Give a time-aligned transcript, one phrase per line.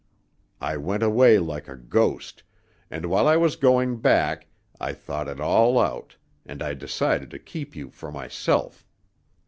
[0.59, 2.41] I went away like a ghost,
[2.89, 4.47] and while I was going back,
[4.79, 8.83] I thought it all out; and I decided to keep you for myself.